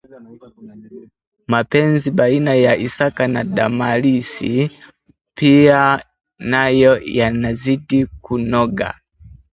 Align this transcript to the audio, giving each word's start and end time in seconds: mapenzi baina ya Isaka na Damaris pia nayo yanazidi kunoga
mapenzi 1.47 2.09
baina 2.11 2.53
ya 2.65 2.73
Isaka 2.87 3.27
na 3.27 3.43
Damaris 3.43 4.41
pia 5.35 6.05
nayo 6.39 7.01
yanazidi 7.05 8.05
kunoga 8.05 8.99